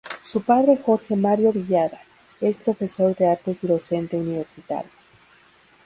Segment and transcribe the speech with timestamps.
[0.23, 2.01] Su padre Jorge Mario Villada,
[2.39, 4.89] es profesor de Artes y docente universitario.